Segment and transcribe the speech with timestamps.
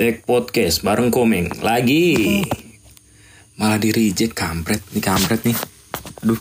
[0.00, 2.40] Take podcast bareng Komeng lagi.
[3.60, 5.52] Malah di reject kampret nih kampret nih.
[6.24, 6.40] Aduh.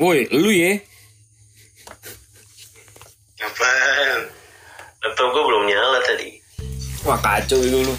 [0.00, 0.80] Woi, lu ya?
[3.44, 4.32] Apaan?
[5.04, 6.40] Laptop gue belum nyala tadi.
[7.02, 7.94] Wah kacau itu lu.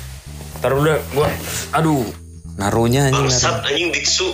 [0.64, 1.28] Taruh udah, gua,
[1.76, 2.08] aduh,
[2.56, 3.28] naruhnya anjing.
[3.28, 3.68] Bangsat naruh.
[3.68, 4.28] anjing biksu.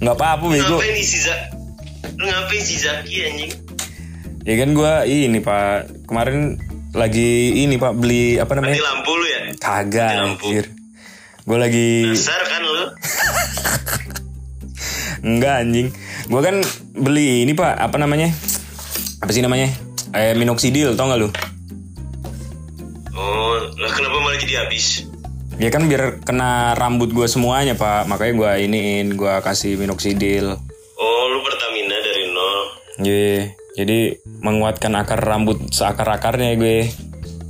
[0.00, 0.76] Nggak apa-apa bego.
[0.80, 1.40] Ngapain nih si Zak?
[2.16, 3.52] Lu ngapain si Zaki anjing?
[4.44, 6.60] Ya kan gua ini pak kemarin
[6.92, 8.80] lagi ini pak beli apa Mati namanya?
[8.84, 9.40] lampu lu ya?
[9.60, 10.64] Kagak anjir.
[11.44, 12.84] Gue lagi Dasar kan lu?
[15.36, 15.88] enggak anjing.
[16.32, 16.64] Gua kan
[16.96, 18.32] beli ini pak apa namanya?
[19.20, 19.68] Apa sih namanya?
[20.12, 21.28] Eh minoxidil tau gak lu?
[24.34, 25.06] Malah jadi habis?
[25.54, 30.58] Ya kan biar kena rambut gua semuanya pak Makanya gua iniin Gua kasih minoxidil
[30.98, 32.58] Oh, lu Pertamina dari nol.
[32.98, 33.98] Iya Jadi
[34.42, 36.90] menguatkan akar rambut seakar-akarnya gue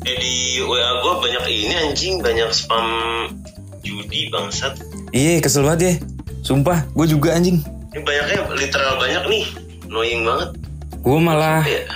[0.05, 2.85] Eh di WA gue banyak ini anjing, banyak spam
[3.81, 4.77] judi bangsat.
[5.09, 5.95] Iya kesel banget ya
[6.45, 7.65] Sumpah gue juga anjing
[7.97, 9.45] Ini banyaknya literal banyak nih.
[9.89, 10.49] Annoying banget.
[11.01, 11.89] Gue malah Ya.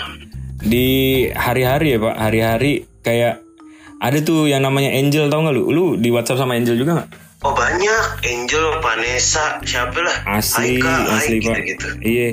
[0.59, 0.89] di
[1.29, 2.73] hari-hari ya pak Hari-hari
[3.05, 3.45] kayak
[3.99, 5.75] Ada tuh yang namanya Angel tau gak lu?
[5.75, 7.11] Lu di Whatsapp sama Angel juga gak?
[7.43, 10.39] Oh banyak, Angel, Vanessa, siapa lah?
[10.39, 11.89] Asli, Aika, asli Aik, pak gitu-gitu.
[12.03, 12.29] Iya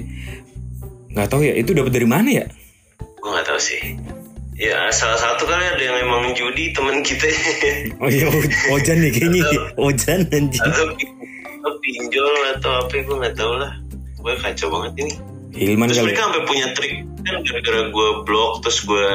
[1.16, 2.46] Gak tau ya itu dapat dari mana ya?
[3.02, 3.98] Gue gak tahu sih.
[4.56, 7.28] Ya salah satu kali ada yang emang judi temen kita
[8.02, 8.32] Oh iya
[8.72, 9.44] Ojan nih kayaknya
[9.76, 13.76] Ojan anjing atau, atau pinjol atau apa gue nggak tahu lah.
[14.22, 15.14] Gue kacau banget ini.
[15.56, 16.94] Hilman Terus kali mereka sampai punya trik.
[17.26, 19.08] Kan gara-gara gue blok terus gue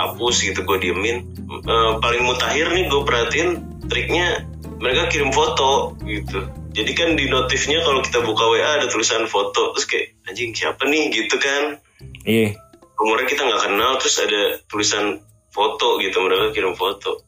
[0.00, 1.28] hapus gitu gue diemin.
[1.52, 3.50] Eh, paling mutakhir nih gue perhatiin
[3.92, 4.48] triknya
[4.80, 6.48] mereka kirim foto gitu.
[6.72, 9.76] Jadi kan di notifnya kalau kita buka WA ada tulisan foto.
[9.76, 11.12] Terus kayak anjing siapa nih?
[11.12, 11.76] Gitu kan.
[12.24, 12.56] Iya.
[12.96, 15.20] Umurnya kita nggak kenal terus ada tulisan
[15.52, 17.20] foto gitu mereka kirim foto.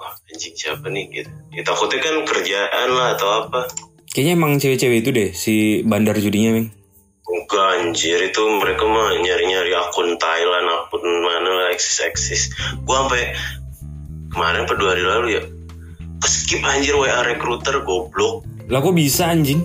[0.00, 1.04] Wah anjing siapa nih?
[1.12, 1.30] Gitu.
[1.52, 3.68] Ya takutnya kan kerjaan lah atau apa.
[4.08, 5.54] Kayaknya emang cewek-cewek itu deh Si
[5.84, 6.77] bandar judinya Meng
[7.28, 12.42] enggak anjir itu mereka mah nyari-nyari akun Thailand akun mana lah eksis eksis
[12.88, 13.36] gua sampai
[14.32, 15.42] kemarin apa dua hari lalu ya
[16.24, 19.64] skip anjir WA recruiter goblok Lah kok bisa anjing?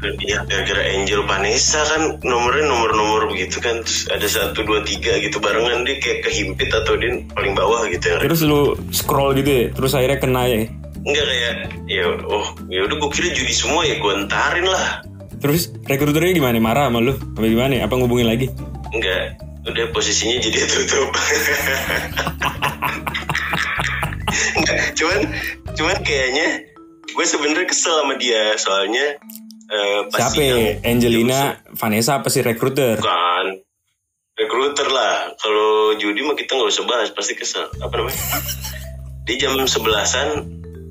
[0.00, 5.36] Iya, gara-gara Angel Vanessa kan nomornya nomor-nomor begitu kan terus ada satu dua tiga gitu
[5.36, 9.64] barengan dia kayak kehimpit atau dia paling bawah gitu ya Terus lu scroll gitu ya
[9.76, 10.64] Terus akhirnya kena ya
[11.04, 11.54] Enggak kayak
[11.84, 15.04] ya oh ya udah gue kira judi semua ya gue entarin lah.
[15.40, 16.56] Terus rekruternya gimana?
[16.56, 17.16] Marah sama lu?
[17.16, 17.80] Apa gimana?
[17.80, 18.52] Apa ngubungin lagi?
[18.90, 21.08] Enggak, udah posisinya jadi tutup.
[24.56, 25.20] Enggak, cuman
[25.72, 26.48] cuman kayaknya
[27.06, 29.06] gue sebenarnya kesel sama dia soalnya
[30.10, 30.34] pas Siapa?
[30.36, 31.40] sidang- Angelina,
[31.72, 32.98] Vanessa apa sih rekruter?
[32.98, 33.62] bukan
[34.34, 35.30] recruiter lah.
[35.36, 37.70] Kalau judi mah kita nggak usah bahas pasti kesel.
[37.78, 38.18] Apa namanya?
[39.28, 40.42] Dia jam sebelasan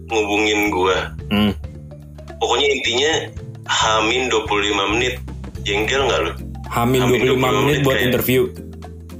[0.08, 0.98] ngubungin gue.
[1.28, 1.52] Hmm.
[2.40, 3.14] Pokoknya intinya
[3.70, 4.50] Hamin 25
[4.90, 5.16] menit.
[5.62, 6.32] Jengkel nggak lu?
[6.70, 8.42] Hamil 25 menit 25 menit buat kayak- interview.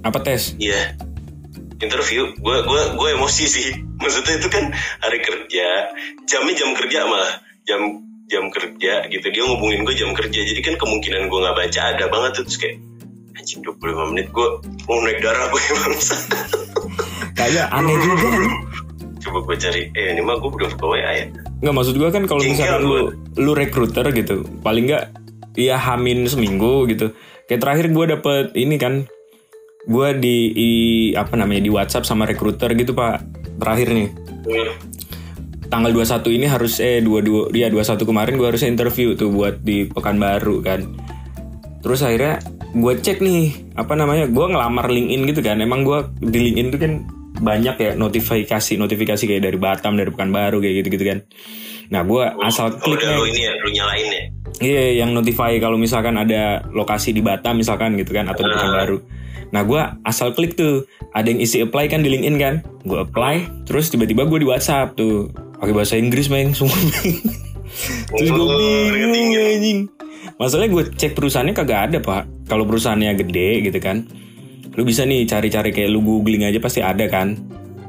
[0.02, 0.56] Apa tes?
[0.58, 0.96] Iya.
[1.80, 3.68] Interview, gue gua gua emosi sih.
[4.02, 5.68] Maksudnya itu kan hari kerja,
[6.26, 7.32] jamnya jam kerja malah
[7.64, 7.82] jam
[8.26, 9.26] jam kerja gitu.
[9.26, 12.44] Dia ngubungin gue jam kerja, jadi kan kemungkinan gue nggak baca ada banget tuh.
[12.44, 12.78] terus kayak
[13.36, 14.48] anjing 25 menit gue
[14.86, 16.16] mau naik darah gue bangsa.
[17.38, 18.28] Kagak aneh juga.
[19.20, 21.26] Coba gue cari, eh ini mah gue udah buka WA ya.
[21.60, 22.98] Nggak maksud gua kan kalau misalkan lu
[23.36, 25.04] lu rekruter gitu, paling nggak
[25.60, 27.12] ya hamin seminggu gitu.
[27.46, 29.04] Kayak terakhir gua dapet ini kan,
[29.84, 33.24] gua di i- apa namanya di WhatsApp sama rekruter gitu pak.
[33.60, 34.08] Terakhir nih,
[34.48, 34.72] Hmm.
[35.68, 39.86] tanggal 21 ini harus eh 22 ya 21 kemarin gue harusnya interview tuh buat di
[39.86, 40.82] Pekanbaru kan.
[41.84, 42.40] Terus akhirnya
[42.72, 45.60] gue cek nih apa namanya gue ngelamar LinkedIn gitu kan.
[45.60, 46.94] Emang gue di LinkedIn tuh kan
[47.40, 51.20] banyak ya notifikasi notifikasi kayak dari Batam dari Pekanbaru kayak gitu gitu kan.
[51.90, 54.24] Nah gue asal Kalau klik udah lu ini ya, lu nyalain ya.
[54.60, 58.98] Iya, yang notify kalau misalkan ada lokasi di Batam misalkan gitu kan atau di Pekanbaru.
[59.50, 62.56] Nah, gue asal klik tuh, ada yang isi apply kan di LinkedIn kan,
[62.86, 66.78] gue apply, terus tiba-tiba gue di WhatsApp tuh, pakai bahasa Inggris meng, semua.
[68.14, 69.80] Terus gue Oh, bingung anjing.
[70.42, 72.26] Masalahnya gue cek perusahaannya kagak ada pak.
[72.50, 74.10] Kalau perusahaannya gede gitu kan,
[74.74, 77.34] lu bisa nih cari-cari kayak lu googling aja pasti ada kan.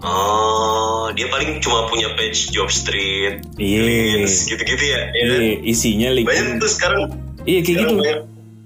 [0.01, 3.81] Oh, dia paling cuma punya page job street, Iya.
[4.17, 5.01] Links, gitu-gitu ya.
[5.13, 5.39] ya kan?
[5.39, 6.31] Iya, isinya LinkedIn.
[6.31, 7.03] Banyak tuh sekarang.
[7.43, 7.95] Iya kayak gitu.
[7.97, 8.21] banyak.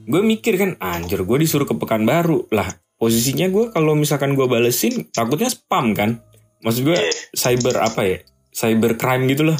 [0.04, 2.68] Gue mikir kan, anjir gue disuruh ke Pekanbaru lah.
[2.94, 6.22] posisinya gue kalau misalkan gue balesin takutnya spam kan
[6.62, 7.12] maksud gue Iya.
[7.36, 8.18] cyber apa ya
[8.48, 9.58] cyber crime gitu loh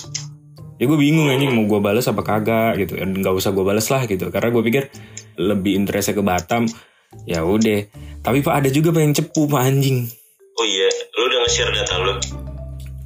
[0.79, 4.06] ya gue bingung anjing mau gue balas apa kagak gitu nggak usah gue balas lah
[4.06, 4.83] gitu karena gue pikir
[5.37, 6.65] lebih interestnya ke Batam
[7.22, 7.87] ya udah.
[8.25, 10.08] Tapi pak ada juga pak yang cepu pak anjing.
[10.55, 10.87] Oh iya,
[11.19, 12.14] lu udah nge-share data lu?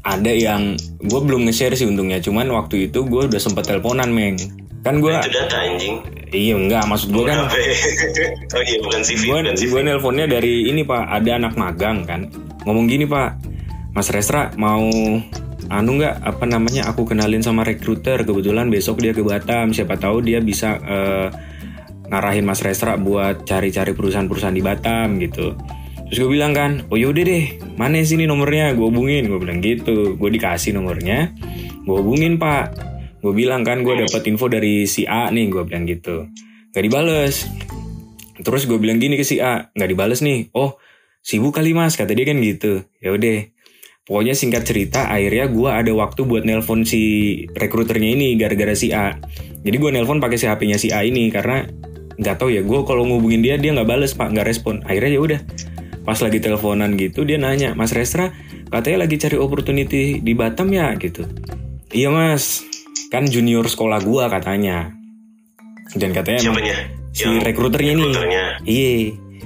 [0.08, 2.18] ada yang gue belum nge-share sih untungnya.
[2.22, 4.40] Cuman waktu itu gue udah sempet teleponan meng.
[4.80, 6.00] Kan gue Itu data anjing.
[6.28, 9.68] iya enggak maksud gue kan oh iya, bukan CV, gue bukan CV.
[9.72, 11.02] gue nelponnya dari ini pak.
[11.12, 12.30] Ada anak magang kan.
[12.64, 13.36] Ngomong gini pak.
[13.92, 14.88] Mas Restra mau
[15.68, 18.24] anu nggak apa namanya aku kenalin sama rekruter.
[18.24, 19.74] Kebetulan besok dia ke Batam.
[19.76, 21.28] Siapa tahu dia bisa eh,
[22.08, 25.54] ngarahin mas Restra buat cari-cari perusahaan-perusahaan di Batam gitu
[26.08, 27.44] terus gue bilang kan oh yaudah deh
[27.76, 31.36] mana sini nomornya gue hubungin gue bilang gitu gue dikasih nomornya
[31.84, 32.74] gue hubungin pak
[33.20, 36.26] gue bilang kan gue dapat info dari si A nih gue bilang gitu
[36.72, 37.48] gak dibales
[38.38, 40.54] Terus gue bilang gini ke si A, nggak dibales nih.
[40.54, 40.78] Oh,
[41.22, 42.86] sibuk kali mas, kata dia kan gitu.
[43.02, 43.50] Ya udah.
[44.06, 49.20] Pokoknya singkat cerita, akhirnya gue ada waktu buat nelpon si rekruternya ini gara-gara si A.
[49.60, 51.68] Jadi gue nelpon pakai si HP-nya si A ini karena
[52.18, 52.60] nggak tahu ya.
[52.66, 54.82] Gue kalau ngubungin dia dia nggak bales pak, nggak respon.
[54.84, 55.40] Akhirnya ya udah.
[56.04, 58.32] Pas lagi teleponan gitu dia nanya, Mas Restra,
[58.72, 61.28] katanya lagi cari opportunity di Batam ya gitu.
[61.92, 62.64] Iya mas,
[63.12, 64.92] kan junior sekolah gue katanya.
[65.96, 66.76] Dan katanya Siapanya?
[67.12, 68.10] si rekruternya ini
[68.62, 68.92] iya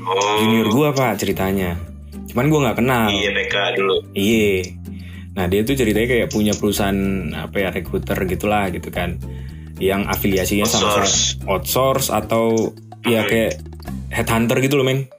[0.02, 1.78] Oh, junior gua pak ceritanya
[2.34, 3.96] cuman gua nggak kenal iya PK dulu.
[4.18, 4.66] iya
[5.32, 9.22] nah dia tuh ceritanya kayak punya perusahaan apa ya rekruter gitulah gitu kan
[9.82, 11.42] yang afiliasinya sama Outsource.
[11.50, 12.70] outsource atau
[13.02, 13.58] ya kayak
[14.14, 15.10] headhunter gitu loh men.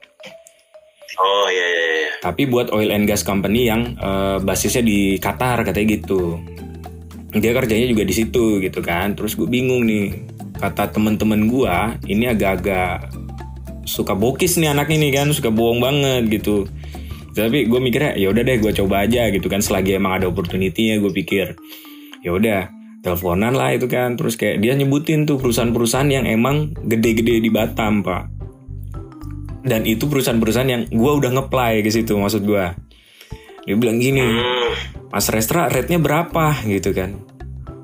[1.19, 2.11] Oh iya iya iya.
[2.23, 6.39] tapi buat oil and gas company yang eh, basisnya di Qatar katanya gitu.
[7.35, 9.19] Dia kerjanya juga di situ gitu kan.
[9.19, 10.15] Terus gue bingung nih
[10.57, 13.11] kata temen-temen gua ini agak-agak
[13.83, 16.63] suka bokis nih anak ini kan suka bohong banget gitu.
[17.33, 19.59] Tapi gue mikirnya ya udah deh gue coba aja gitu kan.
[19.59, 21.57] Selagi emang ada opportunity-nya gue pikir
[22.23, 22.71] ya udah
[23.03, 24.15] teleponan lah itu kan.
[24.15, 28.31] Terus kayak dia nyebutin tuh perusahaan-perusahaan yang emang gede-gede di Batam pak.
[29.63, 32.65] Dan itu perusahaan-perusahaan yang gue udah ngeplay ke situ maksud gue
[33.63, 34.43] dia bilang gini
[35.07, 36.67] Mas Restra rate-nya berapa?
[36.67, 37.15] Gitu kan.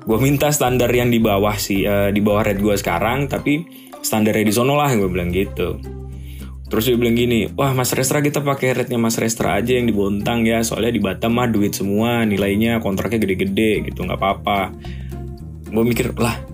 [0.04, 3.64] Gue minta standar yang di bawah sih eh, di bawah rate gue sekarang tapi
[4.04, 5.80] standarnya di sono lah gue bilang gitu.
[6.68, 9.94] Terus dia bilang gini wah Mas Restra kita pakai rate-nya Mas Restra aja yang di
[9.96, 10.60] Bontang ya.
[10.60, 14.60] Soalnya di Batam mah duit semua nilainya kontraknya gede-gede gitu nggak apa-apa
[15.70, 16.50] gue mikir lah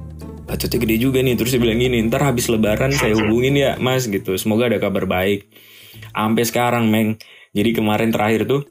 [0.47, 1.35] bacotnya gede juga nih.
[1.35, 4.33] Terus dia bilang gini ntar habis lebaran saya hubungin ya mas gitu.
[4.39, 5.51] Semoga ada kabar baik.
[6.15, 7.19] Sampai sekarang meng.
[7.53, 8.63] Jadi kemarin terakhir tuh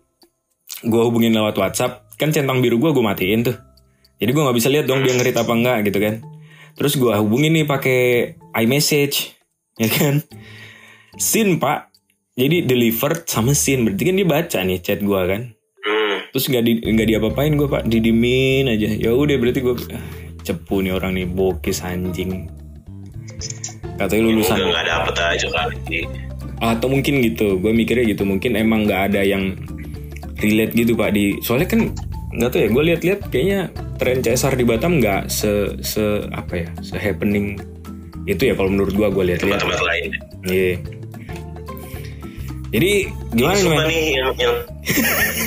[0.81, 2.07] gue hubungin lewat WhatsApp.
[2.15, 3.55] Kan centang biru gue gue matiin tuh.
[4.17, 6.23] Jadi gue nggak bisa lihat dong dia ngerit apa enggak gitu kan.
[6.79, 8.01] Terus gue hubungin nih pakai
[8.55, 9.35] iMessage
[9.75, 10.23] ya kan.
[11.19, 11.91] Sin pak.
[12.35, 13.83] Jadi delivered sama sin.
[13.83, 15.43] Berarti kan dia baca nih chat gue kan.
[15.85, 16.17] Hmm.
[16.33, 17.83] terus nggak di nggak diapa-apain gue pak.
[17.87, 18.91] Didimin aja.
[18.91, 19.75] Ya udah berarti gue
[20.45, 22.45] cepu nih orang nih bokis anjing.
[23.97, 24.61] Katanya lulusan.
[24.61, 26.05] Udah nggak dapet aja kali.
[26.55, 29.59] atau mungkin gitu gue mikirnya gitu mungkin emang nggak ada yang
[30.39, 31.91] relate gitu pak di soalnya kan
[32.31, 33.59] nggak tahu ya gue lihat-lihat kayaknya
[33.99, 37.59] tren CSR di Batam nggak se se apa ya se happening
[38.25, 39.61] itu ya kalau menurut gue gue lihat-lihat.
[39.61, 40.09] Tempat-tempat lain.
[40.49, 40.73] iya.
[42.73, 42.91] Jadi
[43.37, 44.55] gimana nih yang yang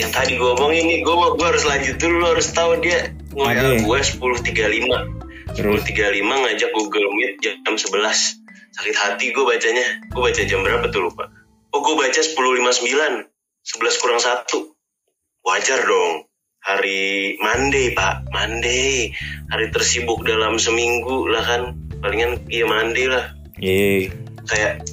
[0.00, 3.52] yang tadi gue omongin nih, gue gue harus lanjut dulu, lu harus tahu dia Apa?
[3.54, 3.98] ngeliat gue
[4.48, 5.80] 10.35 Terus?
[5.84, 7.88] 10.35 ngajak Google Meet jam 11
[8.78, 10.06] Sakit hati gue bacanya.
[10.12, 11.26] Gue baca jam berapa tuh lupa.
[11.74, 14.46] Oh gue baca 10.59 11 kurang 1
[15.42, 16.28] Wajar dong.
[16.62, 18.22] Hari Monday pak.
[18.30, 19.10] Monday.
[19.50, 21.62] Hari tersibuk dalam seminggu lah kan.
[22.04, 23.34] Palingan iya Monday lah.
[23.58, 24.14] Iya.
[24.46, 24.86] Kayak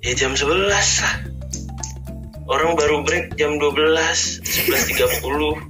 [0.00, 1.14] ya jam 11 lah.
[2.50, 3.76] Orang baru break jam 12
[4.42, 5.69] 11.30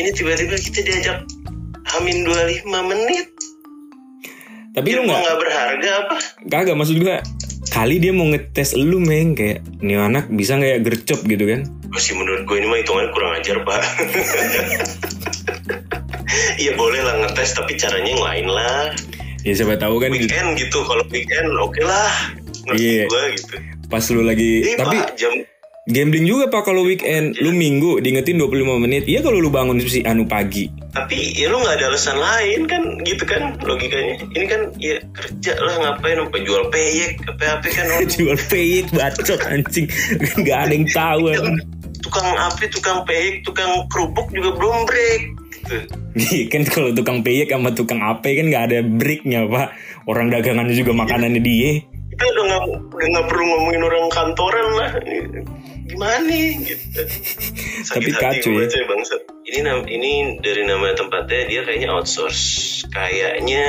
[0.00, 1.18] ini tiba-tiba kita diajak
[1.92, 3.26] Amin 25 menit.
[4.70, 6.16] Tapi lu nggak berharga apa?
[6.46, 7.18] Kagak maksud gue
[7.68, 11.18] kali dia mau ngetes lu meng kayak nih anak bisa nggak ya gercep?
[11.24, 11.66] gitu kan.
[11.90, 13.82] Masih menurut gue ini mah hitungan kurang ajar pak.
[16.56, 18.94] Iya boleh lah ngetes tapi caranya yang lain lah.
[19.42, 22.12] Ya siapa tahu kan di- weekend gitu kalau weekend oke lah.
[22.64, 23.04] Ngerti Iya.
[23.04, 23.54] gue gitu.
[23.90, 25.34] Pas lu lagi Eh, tapi pak jam
[25.88, 27.38] gambling juga pak kalau weekend.
[27.40, 29.08] Lu minggu diingetin 25 menit.
[29.08, 30.68] Iya kalau lu bangun si anu pagi.
[30.92, 32.82] Tapi ya lu nggak ada alasan lain kan?
[33.00, 34.20] Gitu kan logikanya.
[34.36, 36.20] Ini kan ya kerja lah ngapain?
[36.20, 38.10] Apa jual peyek apa apa kan orang.
[38.16, 39.86] Jual peyek bacot anjing.
[40.36, 41.58] Nggak ada yang tahu anjing.
[42.00, 45.22] tukang api tukang peyek tukang kerupuk juga belum break
[45.70, 45.76] gitu.
[46.16, 49.76] Iya kan kalau tukang peyek sama tukang ape kan nggak ada breaknya pak.
[50.10, 51.84] Orang dagangannya juga makanannya dia.
[52.10, 54.90] Kita udah nggak udah nggak perlu ngomongin orang kantoran lah
[55.90, 57.00] gimana nih gitu
[57.90, 58.58] Tapi kacau ya.
[58.64, 59.20] baca bangsat
[59.50, 59.58] ini
[59.90, 63.66] ini dari nama tempatnya dia kayaknya outsource kayaknya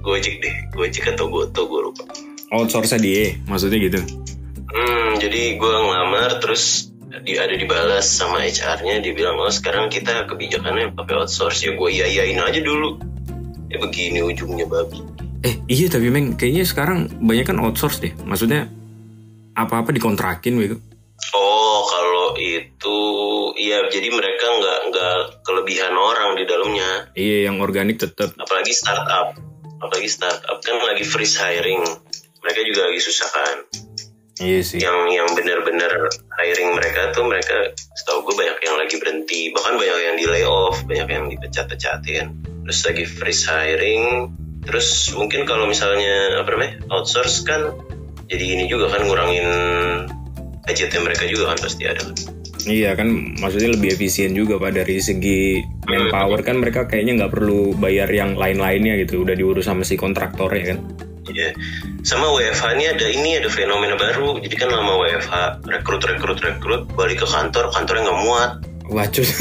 [0.00, 2.04] Gojek deh Gojek atau Goto gue lupa
[2.50, 4.02] Outsource dia, maksudnya gitu.
[4.74, 6.90] Hmm, jadi gue ngelamar terus
[7.22, 11.88] di ada dibalas sama HR-nya dia bilang oh sekarang kita kebijakannya pakai outsource ya gue
[11.90, 12.98] iyain aja dulu
[13.70, 14.98] ya begini ujungnya babi
[15.40, 18.12] Eh iya tapi Meng, kayaknya sekarang banyak kan outsource deh.
[18.28, 18.68] Maksudnya
[19.66, 20.76] apa-apa dikontrakin gitu.
[21.36, 22.98] oh kalau itu
[23.60, 26.90] iya jadi mereka nggak nggak kelebihan orang di dalamnya.
[27.12, 28.32] Iya yang organik tetap.
[28.40, 29.36] apalagi startup.
[29.80, 30.58] Apalagi startup.
[30.64, 31.84] Kan lagi freeze hiring.
[32.40, 33.58] Mereka juga lagi susah kan?
[34.40, 34.80] Iya sih.
[34.80, 36.08] yang yang benar-benar
[36.40, 39.52] hiring mereka tuh mereka setahu gue banyak yang lagi berhenti.
[39.52, 42.32] Bahkan banyak yang di layoff banyak yang dipecat-pecatin.
[42.64, 44.32] Terus lagi freeze hiring.
[44.64, 47.76] Terus mungkin kalau misalnya apa namanya outsource kan
[48.30, 49.48] jadi ini juga kan ngurangin
[50.62, 52.14] budgetnya mereka juga kan pasti ada kan
[52.68, 53.08] Iya kan
[53.40, 58.36] maksudnya lebih efisien juga pak dari segi manpower kan mereka kayaknya nggak perlu bayar yang
[58.36, 60.78] lain-lainnya gitu udah diurus sama si kontraktornya kan.
[61.30, 61.56] Iya.
[62.04, 64.44] Sama WFH ini ada ini ada fenomena baru.
[64.44, 68.50] Jadi kan lama WFH rekrut rekrut rekrut balik ke kantor kantornya nggak muat.
[68.92, 69.30] Wacus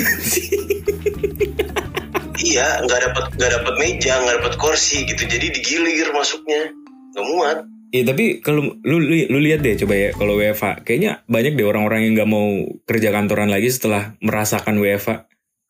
[2.40, 5.28] Iya, nggak dapat nggak dapat meja, nggak dapat kursi gitu.
[5.28, 6.72] Jadi digilir masuknya,
[7.12, 7.68] nggak muat.
[7.90, 11.66] Iya tapi kalau lu, lu lu lihat deh coba ya kalau WFH kayaknya banyak deh
[11.66, 15.26] orang-orang yang nggak mau kerja kantoran lagi setelah merasakan WFH.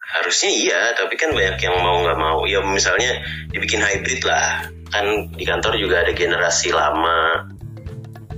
[0.10, 2.42] Harusnya iya, tapi kan banyak yang mau nggak mau.
[2.50, 3.22] Ya misalnya
[3.54, 4.66] dibikin hybrid lah.
[4.90, 7.46] Kan di kantor juga ada generasi lama,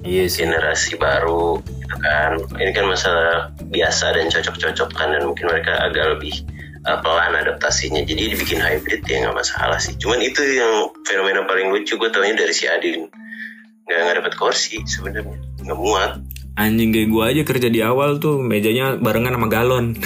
[0.04, 0.44] Iya sih.
[0.44, 2.32] generasi baru, gitu kan.
[2.60, 6.44] Ini kan masalah biasa dan cocok-cocok kan dan mungkin mereka agak lebih
[6.92, 8.04] uh, pelan adaptasinya.
[8.04, 9.96] Jadi dibikin hybrid ya nggak masalah sih.
[9.96, 13.08] Cuman itu yang fenomena paling lucu gue taunya dari si Adin.
[13.92, 15.36] Nggak nggak dapat kursi sebenarnya,
[15.68, 16.24] nggak muat.
[16.56, 20.00] Anjing kayak gue aja kerja di awal tuh mejanya barengan sama galon.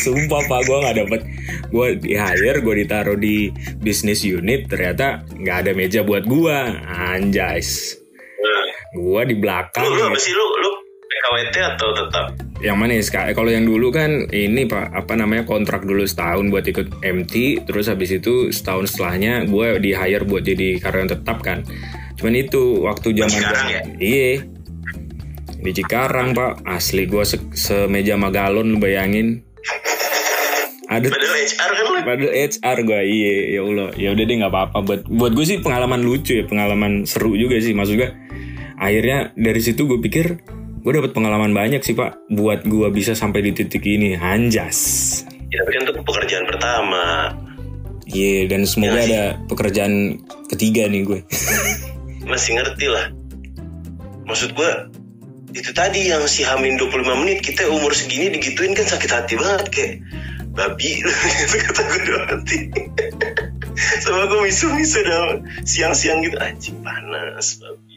[0.00, 1.20] Sumpah pak gue nggak dapet.
[1.68, 3.52] Gue di hire gue ditaruh di
[3.84, 6.56] bisnis unit ternyata nggak ada meja buat gue
[6.88, 8.00] anjais.
[8.40, 8.64] Nah,
[8.96, 9.84] gue di belakang.
[9.84, 10.32] Lu, lu apa sih?
[10.32, 10.70] Lu lu
[11.04, 12.26] PKWT atau tetap?
[12.64, 13.04] Yang mana ya?
[13.04, 17.68] Eh, kalau yang dulu kan ini pak apa namanya kontrak dulu setahun buat ikut MT
[17.68, 21.60] terus habis itu setahun setelahnya gue di hire buat jadi karyawan tetap kan?
[22.16, 23.36] Cuman itu waktu zaman
[23.68, 23.82] ya?
[24.00, 24.40] iya.
[25.60, 26.64] Di Cikarang pak.
[26.64, 29.44] Asli gue se semeja sama galon lu bayangin.
[30.88, 32.00] Ada Padahal HR kan lu.
[32.00, 33.34] Padahal HR gue iya.
[33.56, 34.78] Ya Allah ya udah deh nggak apa-apa.
[34.80, 37.76] Buat buat gue sih pengalaman lucu ya pengalaman seru juga sih.
[37.76, 38.08] Maksud gue
[38.80, 40.40] akhirnya dari situ gue pikir
[40.84, 44.78] gue dapat pengalaman banyak sih pak buat gue bisa sampai di titik ini anjas
[45.48, 47.30] Ya, tapi kan itu pekerjaan pertama.
[48.10, 49.14] iya dan semoga sih.
[49.14, 50.18] ada pekerjaan
[50.50, 51.20] ketiga nih gue
[52.30, 53.14] Masih ngerti lah.
[54.26, 54.70] Maksud gue
[55.54, 59.66] itu tadi yang si Hamin 25 menit kita umur segini digituin kan sakit hati banget
[59.70, 59.94] kayak
[60.58, 60.98] babi
[61.46, 62.58] itu kata gue dalam hati
[64.02, 67.93] sama gue misu-misu dalam siang-siang gitu anjing panas babi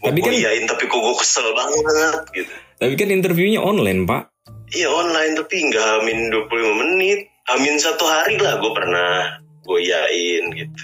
[0.00, 2.52] Tapi kan- iyain tapi kok gue kesel banget gitu.
[2.80, 4.32] Tapi kan interviewnya online pak.
[4.70, 7.20] Iya online tapi nggak amin 25 menit.
[7.50, 10.82] Amin satu hari lah gue pernah gue yain gitu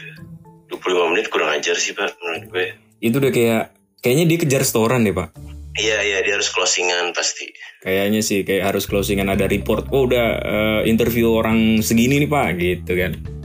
[0.75, 2.67] 25 menit kurang ajar sih pak menurut gue.
[3.01, 3.65] Itu udah kayak
[4.03, 5.31] kayaknya dia kejar setoran deh pak.
[5.77, 7.53] Iya iya dia harus closingan pasti.
[7.85, 12.49] Kayaknya sih kayak harus closingan ada report oh udah eh, interview orang segini nih pak
[12.59, 13.36] gitu kan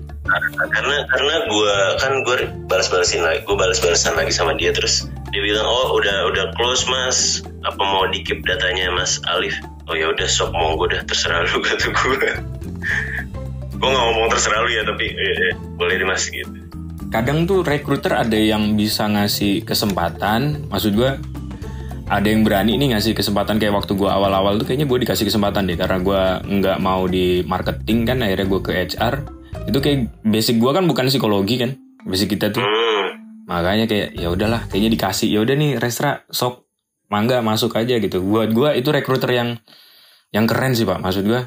[0.72, 2.38] karena karena gue kan gue
[2.70, 7.42] balas-balasin lagi gue balas-balasan lagi sama dia terus dia bilang oh udah udah close mas.
[7.62, 9.54] Apa mau dikip datanya mas Alif?
[9.90, 12.16] Oh ya udah sok monggo dah terserah lu kata gue
[13.82, 16.54] gue nggak ngomong terserah lu ya tapi eh, boleh deh mas gitu.
[17.12, 20.70] Kadang tuh recruiter ada yang bisa ngasih kesempatan.
[20.70, 21.12] Maksud gue
[22.12, 25.64] ada yang berani nih ngasih kesempatan kayak waktu gue awal-awal tuh kayaknya gue dikasih kesempatan
[25.64, 26.22] deh karena gue
[26.60, 31.10] nggak mau di marketing kan akhirnya gue ke HR itu kayak basic gue kan bukan
[31.10, 32.64] psikologi kan basic kita tuh.
[32.64, 32.90] Hmm.
[33.50, 35.28] makanya kayak ya udahlah kayaknya dikasih.
[35.28, 36.72] Ya udah nih Restra sok
[37.12, 38.24] mangga masuk aja gitu.
[38.24, 39.60] Buat gue itu recruiter yang
[40.32, 41.04] yang keren sih pak.
[41.04, 41.42] Maksud gue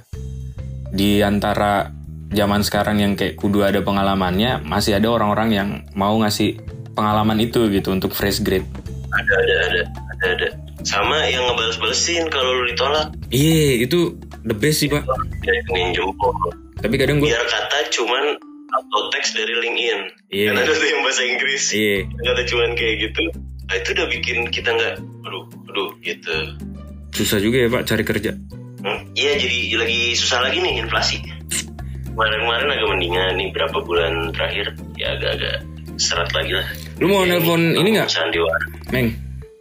[0.92, 1.88] di antara
[2.28, 6.60] zaman sekarang yang kayak kudu ada pengalamannya masih ada orang-orang yang mau ngasih
[6.92, 8.68] pengalaman itu gitu untuk fresh grade.
[9.14, 10.48] Ada ada ada ada ada.
[10.84, 13.16] Sama yang ngebales-balesin kalau lu ditolak.
[13.32, 15.08] Iya itu the best sih pak.
[15.48, 15.56] Ya
[15.96, 16.36] jempol
[16.84, 18.36] tapi kadang gue biar kata cuman
[18.70, 19.98] auto text dari LinkedIn
[20.28, 20.52] Iya.
[20.52, 23.22] kan ada tuh yang bahasa Inggris iya kata cuman kayak gitu
[23.64, 26.36] nah, itu udah bikin kita nggak aduh aduh gitu
[27.10, 28.32] susah juga ya pak cari kerja
[28.84, 31.16] Hmm, iya jadi lagi susah lagi nih inflasi
[32.06, 35.64] kemarin-kemarin agak mendingan nih berapa bulan terakhir ya agak-agak
[35.96, 36.68] serat lagi lah.
[37.00, 38.12] Lu mau Ya, nelpon ini nggak?
[38.92, 39.08] Meng,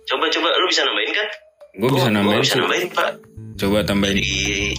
[0.04, 1.28] Coba coba lu bisa nambahin kan?
[1.72, 3.10] gue bisa nambahin gua bisa nambahin pak
[3.56, 4.16] Coba tambahin.
[4.20, 4.76] di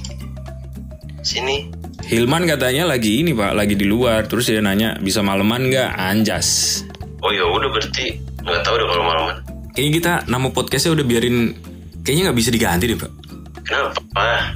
[1.25, 1.57] sini.
[2.05, 4.29] Hilman katanya lagi ini pak, lagi di luar.
[4.29, 5.97] Terus dia nanya bisa maleman nggak?
[5.97, 6.81] Anjas.
[7.25, 9.37] Oh ya udah berarti nggak tahu deh kalau malaman.
[9.73, 11.57] Kayaknya kita nama podcastnya udah biarin.
[12.05, 13.13] Kayaknya nggak bisa diganti deh pak.
[13.65, 14.53] Kenapa?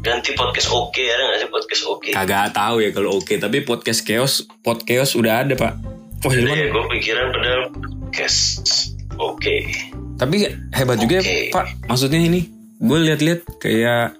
[0.00, 2.08] Ganti podcast oke ada nggak sih podcast oke?
[2.16, 3.34] Kagak tahu ya kalau oke.
[3.36, 5.76] Tapi podcast chaos, podcast udah ada pak.
[6.24, 6.72] Oh Hilman.
[6.72, 7.62] gue pikiran padahal
[8.08, 8.40] podcast
[9.20, 9.54] oke.
[10.16, 10.36] Tapi
[10.72, 11.84] hebat juga ya pak.
[11.84, 12.48] Maksudnya ini,
[12.80, 14.16] gue lihat-lihat kayak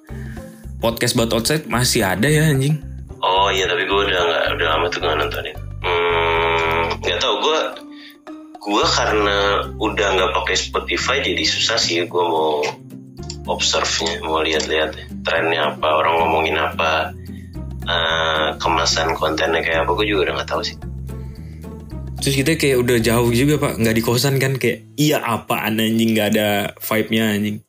[0.80, 2.80] podcast But Outside masih ada ya anjing.
[3.20, 5.56] Oh iya tapi gue udah nggak udah lama tuh nggak nontonin.
[5.84, 7.60] Hmm, nggak tahu gue
[8.60, 9.36] gue karena
[9.80, 12.64] udah nggak pakai Spotify jadi susah sih gue mau
[13.48, 17.12] observe-nya mau lihat-lihat trennya apa orang ngomongin apa
[17.84, 20.76] eh, kemasan kontennya kayak apa gue juga udah nggak tahu sih.
[22.20, 26.12] Terus kita kayak udah jauh juga pak, nggak di kosan kan kayak iya apaan anjing
[26.12, 27.64] nggak ada vibe-nya anjing.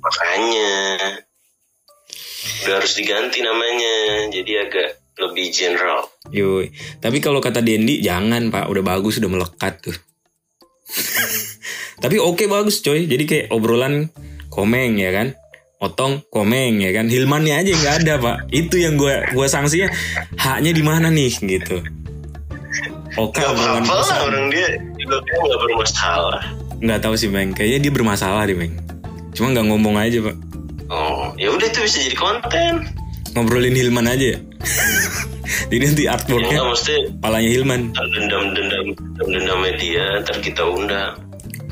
[0.00, 0.72] Makanya
[2.60, 3.94] udah harus diganti namanya
[4.28, 4.88] jadi agak
[5.20, 6.08] lebih general.
[6.32, 6.72] Yoi.
[6.96, 9.96] Tapi kalau kata Dendi jangan pak, udah bagus udah melekat tuh.
[12.02, 14.08] Tapi oke bagus coy, jadi kayak obrolan
[14.48, 15.36] komeng ya kan,
[15.76, 18.36] otong komeng ya kan, Hilmannya aja nggak ada pak.
[18.48, 19.92] Itu yang gue gua sanksinya
[20.40, 21.84] haknya di mana nih gitu.
[23.20, 24.20] Oke Gak obrolan apa-apa lah kosan.
[24.24, 26.42] orang dia juga nggak bermasalah.
[26.80, 28.72] Nggak tahu sih Meng, kayaknya dia bermasalah deh Meng.
[29.36, 30.36] Cuma nggak ngomong aja pak,
[31.40, 32.72] ya udah itu bisa jadi konten.
[33.32, 34.38] ngobrolin Hilman aja ya.
[35.70, 37.82] Jadi nanti Ya artworknya nggak mesti palanya Hilman.
[37.94, 38.86] dendam dendam
[39.18, 41.14] dendam media ntar kita undang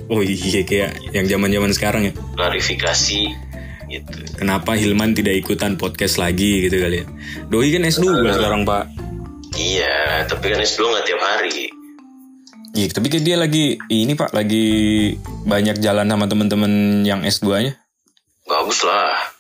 [0.09, 2.13] Oh iya kayak yang zaman zaman sekarang ya.
[2.35, 3.21] klarifikasi
[3.89, 4.19] gitu.
[4.35, 7.07] Kenapa Hilman tidak ikutan podcast lagi gitu kali ya?
[7.49, 8.89] Doi kan S2 sekarang pak.
[9.53, 11.69] Iya, tapi kan S2 nggak tiap hari.
[12.73, 14.67] Iya, tapi kayak dia lagi ini pak lagi
[15.45, 16.73] banyak jalan sama temen-temen
[17.03, 17.77] yang S2-nya.
[18.45, 19.38] Bagus lah.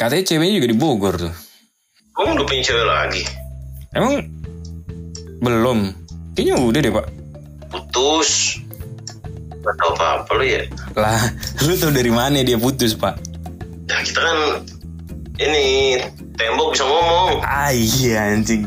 [0.00, 1.34] Katanya ceweknya juga di Bogor tuh.
[2.16, 3.20] Kamu udah punya cewek lagi?
[3.92, 4.24] Emang
[5.44, 5.92] belum?
[6.32, 7.06] Kayaknya udah deh pak.
[7.68, 8.56] Putus.
[9.60, 10.64] Gak tau apa-apa lu ya.
[10.96, 11.20] Lah,
[11.68, 13.20] lu tau dari mana dia putus pak?
[13.92, 14.64] Nah kita kan
[15.36, 16.00] ini
[16.32, 17.44] tembok bisa ngomong.
[17.44, 18.64] Ah iya anjing.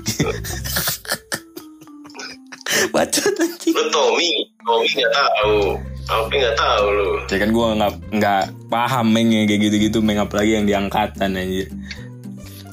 [2.93, 3.73] Bacot anjing.
[3.73, 4.29] Lu Tommy,
[4.61, 5.81] Tommy nggak tahu.
[6.13, 7.09] Apa nggak tahu lu?
[7.25, 8.43] Ya kan gue nggak nggak
[8.73, 11.69] paham meng yang kayak gitu-gitu meng apalagi yang diangkatan anjir.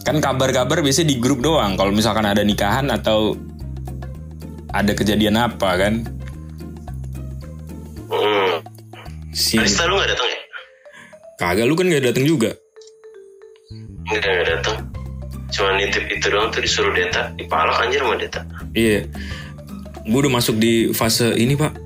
[0.01, 1.77] Kan kabar-kabar biasanya di grup doang.
[1.77, 3.37] Kalau misalkan ada nikahan atau
[4.73, 6.09] ada kejadian apa kan?
[8.09, 8.65] Hmm.
[9.37, 10.41] Si Arista lu nggak datang ya?
[11.41, 12.51] kagak lu kan nggak datang juga.
[14.09, 14.77] Nggak nggak datang.
[15.53, 17.29] Cuma nitip itu doang tuh disuruh Deta.
[17.37, 18.41] Dipalak anjir sama Deta.
[18.73, 19.05] Iya.
[20.09, 21.77] Gue udah masuk di fase ini pak.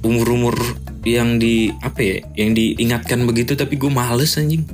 [0.00, 0.56] Umur-umur
[1.06, 2.18] yang di apa ya?
[2.34, 4.66] Yang diingatkan begitu tapi gue males anjing.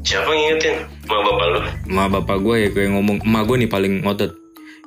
[0.00, 0.76] Siapa yang ngingetin?
[1.04, 1.60] Ma bapak lu?
[1.92, 4.32] Ma bapak gue ya kayak ngomong, emak gue nih paling ngotot.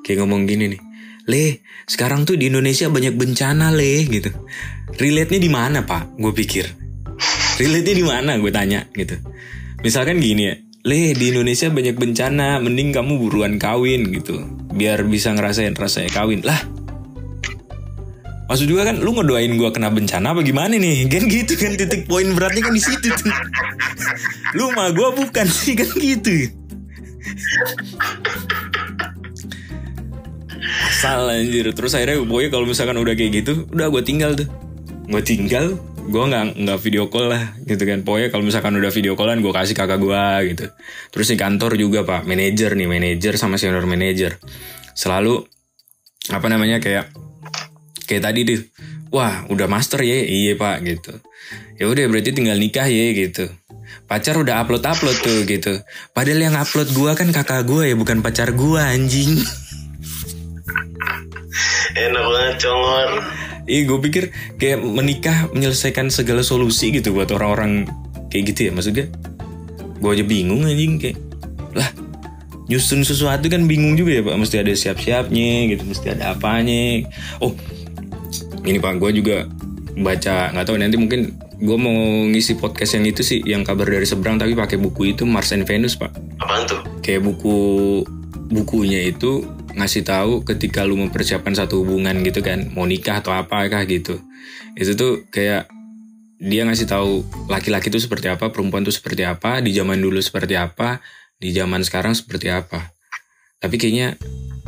[0.01, 0.81] Kayak ngomong gini nih.
[1.29, 4.33] Le, sekarang tuh di Indonesia banyak bencana le gitu.
[4.97, 6.17] Relate-nya di mana pak?
[6.17, 6.65] Gue pikir.
[7.61, 8.31] Relate-nya di mana?
[8.41, 9.13] Gue tanya gitu.
[9.85, 10.55] Misalkan gini ya.
[10.87, 14.41] Le, di Indonesia banyak bencana, mending kamu buruan kawin gitu.
[14.73, 16.39] Biar bisa ngerasain rasanya kawin.
[16.41, 16.57] Lah,
[18.49, 21.05] Maksud juga kan lu ngedoain gua kena bencana apa gimana nih?
[21.13, 23.29] Kan gitu kan titik poin beratnya kan di situ tuh.
[24.57, 26.49] Lu mah gua bukan sih kan gitu.
[30.89, 34.49] Asal anjir Terus akhirnya pokoknya kalau misalkan udah kayak gitu Udah gue tinggal tuh
[35.07, 39.13] Gue tinggal Gue nggak nggak video call lah gitu kan Pokoknya kalau misalkan udah video
[39.15, 40.23] callan Gue kasih kakak gue
[40.55, 40.65] gitu
[41.15, 44.41] Terus di kantor juga pak Manager nih Manager sama senior manager
[44.97, 45.45] Selalu
[46.33, 47.28] Apa namanya kayak
[48.09, 48.65] Kayak tadi tuh
[49.09, 50.21] Wah udah master ya?
[50.21, 51.13] Iya pak gitu.
[51.81, 53.49] Ya udah berarti tinggal nikah ya gitu.
[54.05, 55.81] Pacar udah upload upload tuh gitu.
[56.13, 59.33] Padahal yang upload gua kan kakak gua ya bukan pacar gua anjing.
[61.97, 63.11] Enak banget congor.
[63.69, 67.85] Ih gue pikir kayak menikah menyelesaikan segala solusi gitu buat orang-orang
[68.33, 69.05] kayak gitu ya maksudnya.
[70.01, 71.17] Gue aja bingung anjing kayak.
[71.73, 71.89] Lah
[72.69, 74.37] nyusun sesuatu kan bingung juga ya pak.
[74.37, 75.83] Mesti ada siap-siapnya gitu.
[75.85, 77.09] Mesti ada apanya.
[77.41, 77.53] Oh
[78.65, 79.47] ini pak gue juga
[79.99, 84.07] baca nggak tahu nanti mungkin gue mau ngisi podcast yang itu sih yang kabar dari
[84.07, 86.15] seberang tapi pakai buku itu Mars and Venus pak.
[86.39, 86.79] Apaan tuh?
[87.03, 87.57] kayak buku
[88.49, 89.43] bukunya itu
[89.75, 94.23] ngasih tahu ketika lu mempersiapkan satu hubungan gitu kan mau nikah atau apakah gitu.
[94.79, 95.67] Itu tuh kayak
[96.39, 100.55] dia ngasih tahu laki-laki itu seperti apa perempuan itu seperti apa di zaman dulu seperti
[100.55, 101.03] apa
[101.35, 102.95] di zaman sekarang seperti apa.
[103.59, 104.15] Tapi kayaknya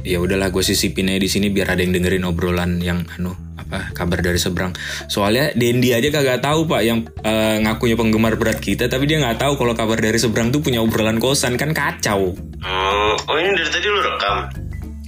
[0.02, 3.94] ya udahlah gue sisipin aja di sini biar ada yang dengerin obrolan yang anu apa
[3.94, 4.74] kabar dari seberang.
[5.08, 9.40] Soalnya Dendi aja kagak tahu pak yang eh, ngakunya penggemar berat kita tapi dia nggak
[9.40, 12.34] tahu kalau kabar dari seberang tuh punya obrolan kosan kan kacau.
[12.66, 14.38] Oh, oh ini dari tadi lu rekam.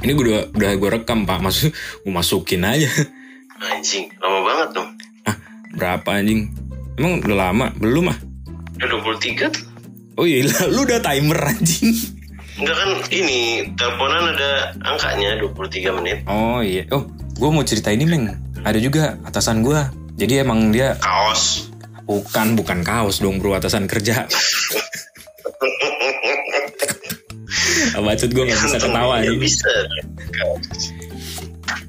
[0.04, 2.92] ini gue udah udah gue rekam pak masuk gue masukin aja.
[3.64, 4.90] Anjing, lama banget dong.
[5.24, 5.38] ah
[5.80, 6.52] berapa anjing?
[7.00, 7.66] Emang udah lama?
[7.80, 8.18] Belum ah.
[8.84, 9.64] Udah 23 tuh.
[10.20, 10.44] oh iya
[10.76, 12.13] lu udah timer anjing
[12.54, 13.40] Enggak kan ini
[13.74, 14.52] teleponan ada
[14.84, 16.18] angkanya 23 menit.
[16.26, 16.86] oh iya.
[16.90, 17.02] Oh
[17.34, 18.30] gue mau cerita ini meng
[18.62, 19.80] ada juga atasan gue
[20.16, 21.74] jadi emang dia Kaos.
[22.04, 23.54] bukan bukan kaos dong bro.
[23.54, 24.30] Atasan kerja.
[27.96, 29.40] Bacot gue gak bisa ketawa Ya ini?
[29.40, 29.72] bisa.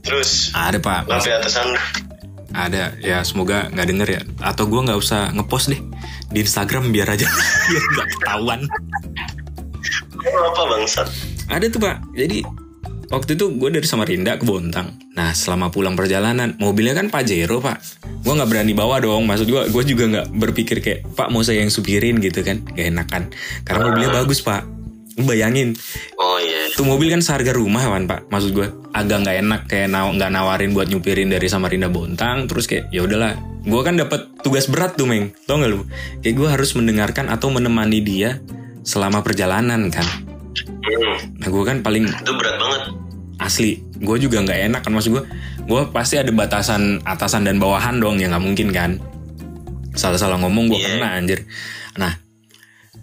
[0.01, 1.05] Terus Ada pak.
[1.05, 1.69] Lampu atasan?
[2.55, 2.95] Ada.
[2.99, 4.21] Ya semoga nggak denger ya.
[4.41, 5.81] Atau gue nggak usah ngepost deh
[6.31, 7.27] Di Instagram biar aja
[7.69, 8.61] Biar gak ketahuan
[10.33, 11.07] apa bangsat?
[11.51, 12.01] Ada tuh pak.
[12.17, 12.41] Jadi
[13.13, 14.97] waktu itu gue dari Samarinda ke Bontang.
[15.15, 17.79] Nah selama pulang perjalanan Mobilnya kan Pajero pak.
[18.25, 19.29] Gue nggak berani bawa dong.
[19.29, 22.65] Maksud gue Gue juga nggak berpikir kayak Pak mau saya yang supirin gitu kan.
[22.73, 23.23] Gak enakan.
[23.67, 24.65] Karena mobilnya bagus pak.
[25.15, 25.79] Bayangin.
[26.19, 26.75] Oh iya.
[26.75, 28.21] Tuh mobil kan seharga rumah kan pak.
[28.33, 32.51] Maksud gue agak nggak enak kayak naw nggak nawarin buat nyupirin dari Samarinda Bontang.
[32.51, 35.33] Terus kayak ya udahlah Gue kan dapat tugas berat tuh Meng.
[35.49, 35.89] Tau gak lu?
[36.21, 38.45] Kayak gue harus mendengarkan atau menemani dia
[38.85, 40.05] Selama perjalanan kan?
[40.05, 42.83] Hmm, Nah gue kan paling itu berat banget.
[43.37, 43.81] asli.
[43.97, 44.93] Gue juga nggak enak kan?
[44.93, 45.25] Maksud gue
[45.65, 49.01] Gue pasti ada batasan atasan dan bawahan dong Ya nggak mungkin kan?
[49.91, 51.01] Salah-salah ngomong gue Iya.
[51.01, 51.49] kena anjir.
[51.97, 52.21] Nah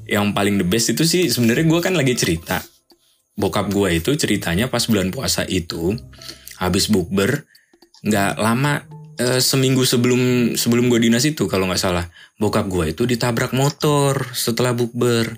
[0.05, 2.61] yang paling the best itu sih sebenarnya gue kan lagi cerita.
[3.33, 5.95] Bokap gue itu ceritanya pas bulan puasa itu
[6.55, 7.47] habis bukber
[8.01, 8.85] nggak lama
[9.21, 12.09] eh, seminggu sebelum sebelum gue dinas itu kalau nggak salah.
[12.35, 15.37] Bokap gue itu ditabrak motor setelah bukber.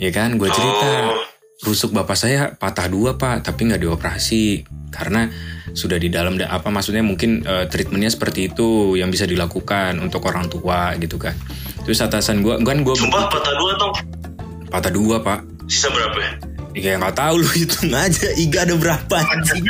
[0.00, 0.40] Ya kan?
[0.40, 1.12] Gue cerita.
[1.12, 1.28] Oh.
[1.62, 4.66] rusuk bapak saya patah dua pak tapi nggak dioperasi.
[4.90, 5.30] Karena
[5.72, 10.26] sudah di dalam da- apa maksudnya mungkin eh, treatmentnya seperti itu yang bisa dilakukan untuk
[10.26, 11.38] orang tua gitu kan.
[11.86, 13.94] Terus atasan gue kan gue Sumpah patah dua tong.
[14.74, 15.40] patah dua pak.
[15.70, 16.18] Sisa berapa?
[16.18, 16.32] ya?
[16.72, 19.16] Ya nggak tahu lu hitung aja Iga ada berapa?
[19.20, 19.64] Anjing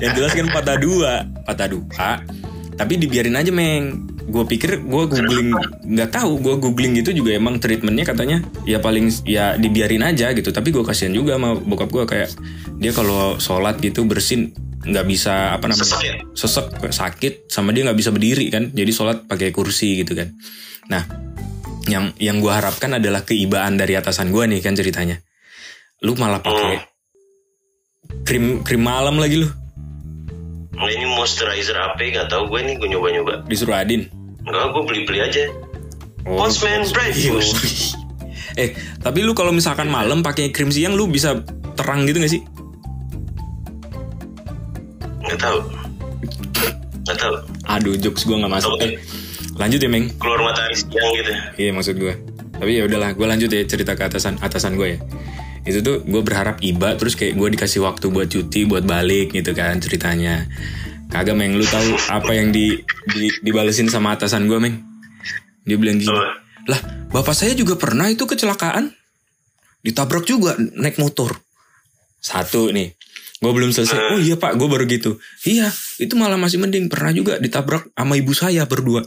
[0.00, 1.12] Yang jelas kan patah dua
[1.48, 2.20] Patah dua
[2.74, 4.10] Tapi dibiarin aja meng.
[4.24, 9.12] Gue pikir gue googling nggak tahu gue googling gitu juga emang treatmentnya katanya ya paling
[9.22, 10.50] ya dibiarin aja gitu.
[10.50, 12.34] Tapi gue kasihan juga sama bokap gue kayak
[12.82, 14.50] dia kalau sholat gitu bersin
[14.82, 16.16] nggak bisa apa namanya Sesek ya?
[16.34, 18.74] sesek sakit sama dia nggak bisa berdiri kan.
[18.74, 20.34] Jadi sholat pakai kursi gitu kan.
[20.90, 21.06] Nah
[21.86, 25.20] yang yang gue harapkan adalah keibaan dari atasan gue nih kan ceritanya
[26.04, 26.84] lu malah pakai
[28.22, 29.48] krim krim malam lagi lu
[30.74, 33.46] Nah, ini moisturizer apa nggak tahu gue nih gue nyoba-nyoba.
[33.46, 34.10] disuruh Adin
[34.42, 35.46] Enggak, gue beli-beli aja.
[36.26, 37.94] Oh, Postman breakfast.
[38.54, 41.40] eh tapi lu kalau misalkan malam pakai krim siang lu bisa
[41.74, 42.42] terang gitu gak sih
[45.20, 45.58] Nggak tahu.
[47.02, 47.34] Nggak tahu.
[47.66, 48.98] aduh jokes gue nggak masuk eh
[49.54, 51.32] lanjut ya meng Keluar matahari siang gitu.
[51.56, 52.12] iya maksud gue
[52.52, 54.98] tapi ya udahlah gue lanjut ya cerita ke atasan atasan gue ya
[55.64, 59.56] itu tuh gue berharap iba terus kayak gue dikasih waktu buat cuti buat balik gitu
[59.56, 60.44] kan ceritanya.
[61.08, 62.80] Kagak meng lu tahu apa yang di,
[63.12, 64.76] di dibalesin sama atasan gue meng?
[65.64, 66.12] Dia bilang gini
[66.64, 66.80] lah
[67.12, 68.92] bapak saya juga pernah itu kecelakaan.
[69.84, 71.36] Ditabrak juga naik motor.
[72.20, 72.92] Satu nih
[73.40, 74.16] gue belum selesai.
[74.16, 75.16] Oh iya pak gue baru gitu.
[75.48, 76.92] Iya itu malah masih mending.
[76.92, 79.00] Pernah juga ditabrak sama ibu saya berdua.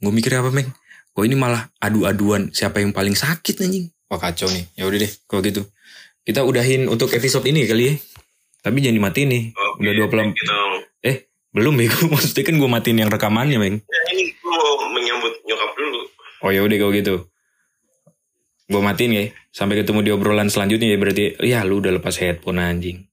[0.00, 0.68] Gue mikir apa meng?
[1.16, 2.52] Kok ini malah adu-aduan.
[2.52, 3.88] Siapa yang paling sakit anjing?
[4.12, 4.68] Wah kacau nih.
[4.76, 5.64] Ya udah deh kalau gitu
[6.24, 7.94] kita udahin untuk episode ini kali ya
[8.60, 9.92] tapi jangan dimatiin nih Oke, udah
[10.32, 10.54] 20 Gitu.
[11.02, 11.16] eh
[11.50, 15.32] belum ya gue maksudnya kan gue matiin yang rekamannya meng Ya, ini gue mau menyambut
[15.44, 16.00] nyokap dulu.
[16.40, 17.14] Oh ya udah kalau gitu.
[18.64, 19.24] Gue matiin ya.
[19.48, 21.24] Sampai ketemu di obrolan selanjutnya ya berarti.
[21.40, 23.06] Ya lu udah lepas headphone anjing.